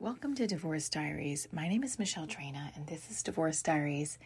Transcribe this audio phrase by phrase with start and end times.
[0.00, 1.48] Welcome to Divorce Diaries.
[1.50, 4.16] My name is Michelle Trina, and this is Divorce Diaries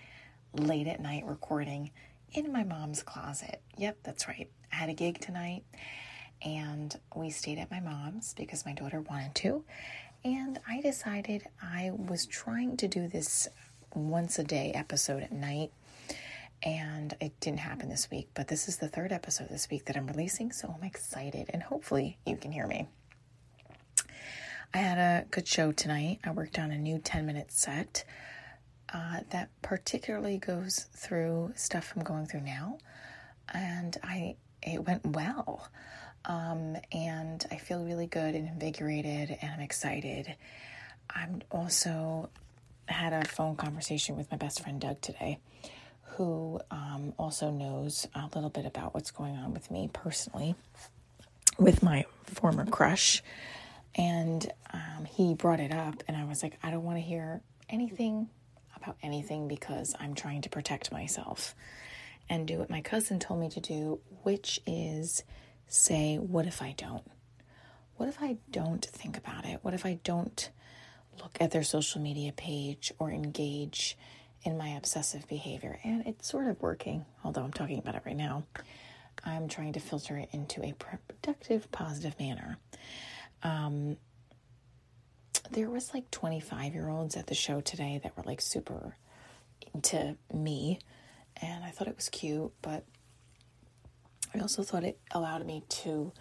[0.53, 1.93] late at night recording
[2.35, 3.63] in my mom's closet.
[3.79, 4.51] Yep, that's right.
[4.71, 5.65] I had a gig tonight,
[6.43, 9.65] and we stayed at my mom's because my daughter wanted to.
[10.27, 13.49] And I decided I was trying to do this
[13.95, 15.73] once a day episode at night,
[16.63, 18.29] and it didn't happen this week.
[18.35, 21.63] But this is the third episode this week that I'm releasing, so I'm excited, and
[21.63, 22.89] hopefully you can hear me.
[24.75, 26.21] I had a good show tonight.
[26.25, 28.05] I worked on a new 10 minute set
[28.93, 32.79] uh, that particularly goes through stuff I'm going through now.
[33.53, 35.69] And I it went well.
[36.25, 40.37] Um, and I feel really good and invigorated and I'm excited.
[41.11, 42.31] I'm also
[42.87, 45.39] had a phone conversation with my best friend Doug today,
[46.17, 50.55] who um, also knows a little bit about what's going on with me personally,
[51.59, 53.23] with my former crush
[53.95, 54.51] and
[55.13, 58.31] he brought it up, and I was like, I don't want to hear anything
[58.75, 61.55] about anything because I'm trying to protect myself
[62.31, 65.23] and do what my cousin told me to do, which is
[65.67, 67.05] say, What if I don't?
[67.97, 69.59] What if I don't think about it?
[69.61, 70.49] What if I don't
[71.21, 73.99] look at their social media page or engage
[74.45, 75.79] in my obsessive behavior?
[75.85, 78.45] And it's sort of working, although I'm talking about it right now.
[79.27, 82.57] I'm trying to filter it into a productive, positive manner.
[83.43, 83.99] Um,
[85.53, 88.97] there was like 25 year olds at the show today that were like super
[89.75, 90.79] into me
[91.41, 92.85] and i thought it was cute but
[94.35, 96.13] i also thought it allowed me to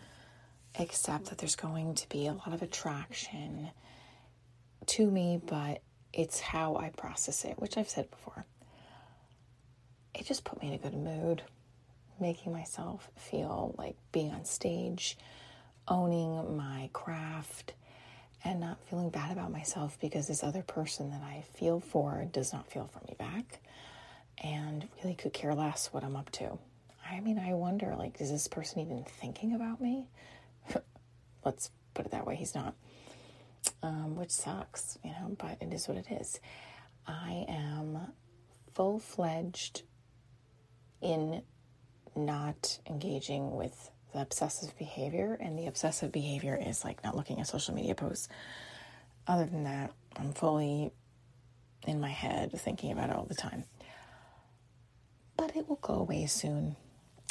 [0.79, 3.69] accept that there's going to be a lot of attraction
[4.85, 5.81] to me but
[6.13, 8.45] it's how i process it which i've said before.
[10.13, 11.41] It just put me in a good mood
[12.19, 15.17] making myself feel like being on stage
[15.87, 17.70] owning my craft
[18.91, 22.87] feeling bad about myself because this other person that I feel for does not feel
[22.87, 23.61] for me back
[24.43, 26.57] and really could care less what I'm up to.
[27.09, 30.09] I mean, I wonder like, is this person even thinking about me?
[31.45, 32.35] Let's put it that way.
[32.35, 32.75] He's not,
[33.81, 36.41] um, which sucks, you know, but it is what it is.
[37.07, 37.97] I am
[38.73, 39.83] full fledged
[40.99, 41.43] in
[42.13, 47.47] not engaging with the obsessive behavior, and the obsessive behavior is like not looking at
[47.47, 48.27] social media posts.
[49.27, 50.91] Other than that, I'm fully
[51.87, 53.65] in my head thinking about it all the time.
[55.37, 56.75] But it will go away soon.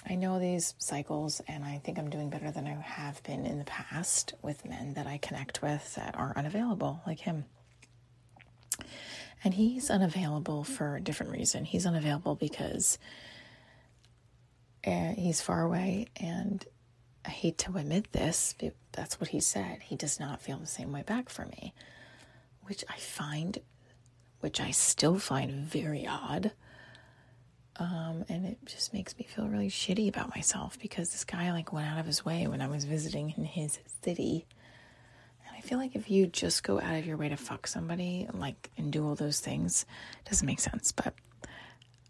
[0.08, 3.58] I know these cycles, and I think I'm doing better than I have been in
[3.58, 7.44] the past with men that I connect with that are unavailable, like him.
[9.44, 11.64] And he's unavailable for a different reason.
[11.64, 12.98] He's unavailable because
[14.84, 16.64] and he's far away and
[17.24, 19.80] I hate to admit this, but that's what he said.
[19.82, 21.74] He does not feel the same way back for me,
[22.64, 23.58] which I find,
[24.40, 26.52] which I still find very odd.
[27.76, 31.72] Um, and it just makes me feel really shitty about myself because this guy like
[31.72, 34.46] went out of his way when I was visiting in his city.
[35.46, 38.28] And I feel like if you just go out of your way to fuck somebody,
[38.32, 39.86] like, and do all those things,
[40.28, 40.92] doesn't make sense.
[40.92, 41.14] But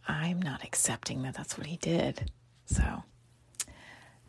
[0.08, 2.30] I'm not accepting that that's what he did.
[2.66, 3.04] So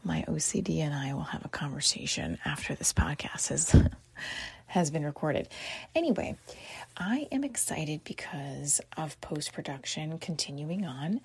[0.03, 3.75] my OCD and I will have a conversation after this podcast has
[4.67, 5.50] has been recorded.
[5.94, 6.38] Anyway,
[6.95, 11.19] I am excited because of post production continuing on,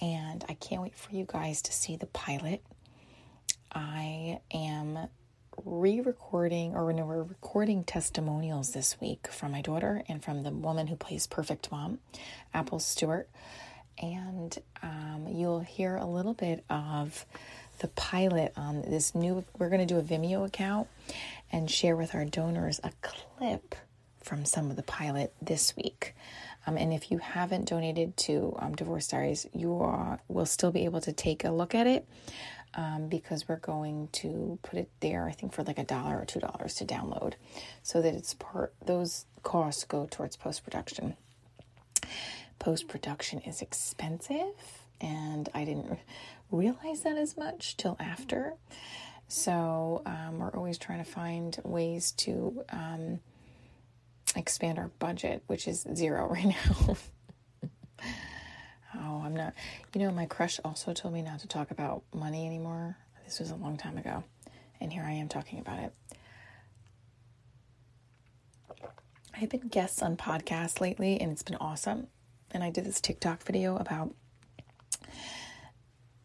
[0.00, 2.62] and I can't wait for you guys to see the pilot.
[3.72, 5.08] I am
[5.64, 10.86] re-recording or no, we're recording testimonials this week from my daughter and from the woman
[10.86, 11.98] who plays perfect mom
[12.54, 13.28] apple stewart
[14.00, 17.26] and um, you'll hear a little bit of
[17.80, 19.44] the pilot on this new.
[19.58, 20.88] We're going to do a Vimeo account
[21.52, 23.74] and share with our donors a clip
[24.22, 26.14] from some of the pilot this week.
[26.66, 30.84] Um, and if you haven't donated to um, Divorce Diaries, you are, will still be
[30.84, 32.06] able to take a look at it
[32.74, 36.24] um, because we're going to put it there, I think, for like a dollar or
[36.26, 37.34] two dollars to download
[37.82, 41.16] so that it's part, those costs go towards post production
[42.60, 45.98] post production is expensive, and I didn't
[46.50, 48.54] realize that as much till after.
[49.28, 53.20] So um, we're always trying to find ways to um,
[54.34, 56.96] expand our budget, which is zero right now.
[58.96, 59.54] oh, I'm not.
[59.94, 62.96] You know, my crush also told me not to talk about money anymore.
[63.24, 64.24] This was a long time ago,
[64.80, 65.94] and here I am talking about it.
[69.40, 72.08] I've been guests on podcasts lately, and it's been awesome
[72.52, 74.14] and I did this TikTok video about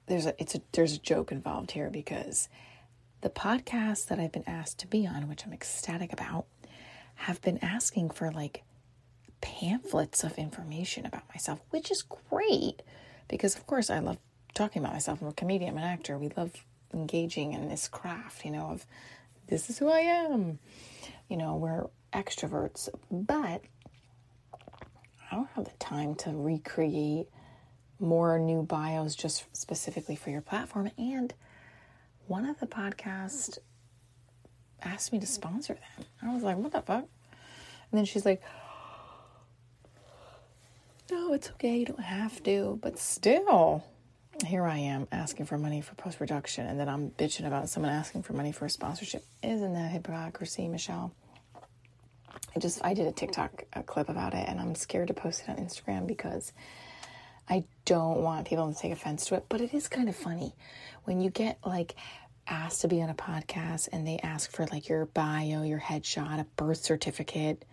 [0.08, 2.50] there's a it's a there's a joke involved here because
[3.22, 6.46] the podcasts that I've been asked to be on, which I'm ecstatic about,
[7.16, 8.64] have been asking for like
[9.42, 12.82] pamphlets of information about myself, which is great
[13.28, 14.18] because, of course, I love
[14.54, 15.22] talking about myself.
[15.22, 16.18] I'm a comedian, I'm an actor.
[16.18, 16.52] We love
[16.94, 18.86] engaging in this craft, you know, of
[19.48, 20.60] this is who I am.
[21.30, 23.62] You know, we're extroverts, but
[25.32, 27.28] I don't have the time to recreate
[28.00, 30.92] more new bios just specifically for your platform.
[30.98, 31.34] And
[32.28, 33.58] one of the podcasts
[34.82, 36.06] asked me to sponsor them.
[36.22, 37.06] I was like, what the fuck?
[37.92, 38.42] And then she's like,
[41.12, 41.78] no, it's okay.
[41.78, 42.80] You don't have to.
[42.82, 43.84] But still,
[44.46, 47.92] here I am asking for money for post production, and then I'm bitching about someone
[47.92, 49.24] asking for money for a sponsorship.
[49.44, 51.14] Isn't that hypocrisy, Michelle?
[52.56, 55.44] I just I did a TikTok a clip about it, and I'm scared to post
[55.44, 56.54] it on Instagram because
[57.50, 59.46] I don't want people to take offense to it.
[59.50, 60.54] But it is kind of funny
[61.04, 61.96] when you get like
[62.48, 66.40] asked to be on a podcast and they ask for like your bio, your headshot,
[66.40, 67.66] a birth certificate.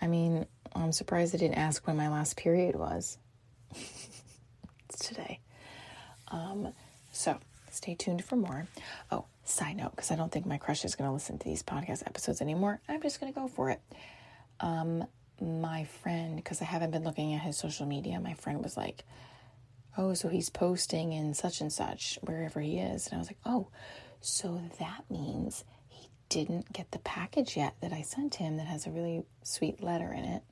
[0.00, 3.18] I mean, I'm surprised they didn't ask when my last period was.
[3.74, 5.40] it's today.
[6.28, 6.72] Um,
[7.12, 7.38] so
[7.70, 8.66] stay tuned for more.
[9.10, 11.62] Oh, side note, because I don't think my crush is going to listen to these
[11.62, 12.80] podcast episodes anymore.
[12.88, 13.80] I'm just going to go for it.
[14.60, 15.04] Um,
[15.40, 19.04] my friend, because I haven't been looking at his social media, my friend was like,
[19.98, 23.06] Oh, so he's posting in such and such, wherever he is.
[23.06, 23.68] And I was like, Oh,
[24.20, 28.86] so that means he didn't get the package yet that I sent him that has
[28.86, 30.42] a really sweet letter in it.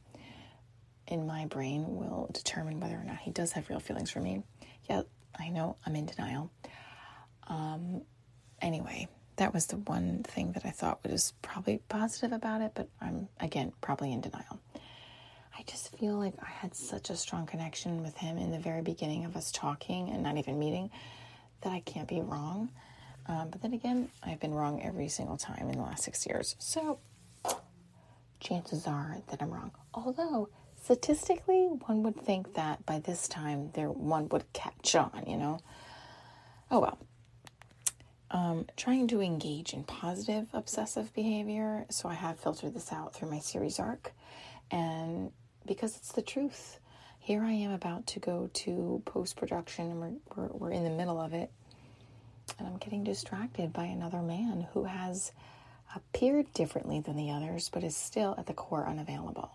[1.07, 4.43] In my brain, will determine whether or not he does have real feelings for me.
[4.89, 5.03] Yeah,
[5.39, 6.51] I know I'm in denial.
[7.47, 8.03] Um,
[8.63, 12.89] anyway, that was the one thing that I thought was probably positive about it, but
[13.01, 14.61] I'm again probably in denial.
[15.57, 18.83] I just feel like I had such a strong connection with him in the very
[18.83, 20.91] beginning of us talking and not even meeting
[21.61, 22.71] that I can't be wrong.
[23.27, 26.57] Um, but then again, I've been wrong every single time in the last six years.
[26.59, 26.99] So
[28.41, 29.71] chances are that I'm wrong.
[29.95, 30.49] Although
[30.83, 35.61] statistically, one would think that by this time there one would catch on, you know.
[36.71, 36.99] Oh well.
[38.31, 43.31] Um, trying to engage in positive obsessive behavior, so I have filtered this out through
[43.31, 44.13] my series arc,
[44.73, 45.31] and
[45.67, 46.79] because it's the truth.
[47.19, 50.91] Here I am about to go to post production, and we're, we're, we're in the
[50.91, 51.51] middle of it,
[52.59, 55.33] and I'm getting distracted by another man who has
[55.95, 59.51] appeared differently than the others, but is still at the core unavailable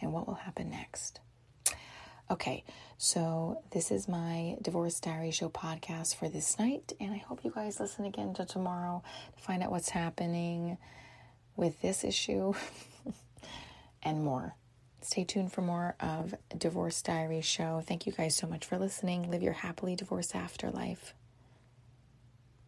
[0.00, 1.20] and what will happen next.
[2.30, 2.64] Okay,
[2.96, 7.52] so this is my Divorce Diary Show podcast for this night, and I hope you
[7.54, 9.02] guys listen again to tomorrow
[9.36, 10.78] to find out what's happening
[11.54, 12.54] with this issue
[14.02, 14.54] and more.
[15.04, 17.82] Stay tuned for more of Divorce Diary Show.
[17.86, 19.30] Thank you guys so much for listening.
[19.30, 21.14] Live your happily divorced afterlife.